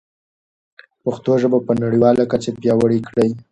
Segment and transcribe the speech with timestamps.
[1.03, 3.29] پښتو ژبه په نړیواله کچه پیاوړې کړئ.